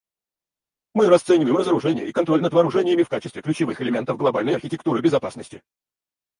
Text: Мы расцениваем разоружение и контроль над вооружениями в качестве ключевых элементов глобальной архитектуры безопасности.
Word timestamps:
Мы 0.95 1.05
расцениваем 1.07 1.57
разоружение 1.57 2.09
и 2.09 2.11
контроль 2.11 2.41
над 2.41 2.53
вооружениями 2.53 3.03
в 3.03 3.09
качестве 3.09 3.43
ключевых 3.43 3.81
элементов 3.81 4.17
глобальной 4.17 4.55
архитектуры 4.55 4.99
безопасности. 4.99 5.61